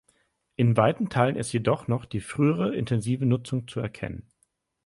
[0.55, 4.31] In weiten Teilen ist jedoch noch die frühere intensive Nutzung zu erkennen.